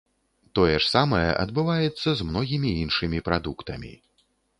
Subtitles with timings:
[0.59, 3.93] Тое ж самае адбываецца з многімі іншымі прадуктамі.